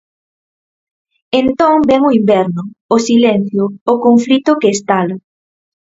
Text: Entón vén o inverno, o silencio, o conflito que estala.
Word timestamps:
Entón 1.41 1.75
vén 1.89 2.01
o 2.09 2.15
inverno, 2.21 2.63
o 2.95 2.97
silencio, 3.07 3.63
o 3.91 3.93
conflito 4.05 4.51
que 4.61 4.69
estala. 4.77 5.15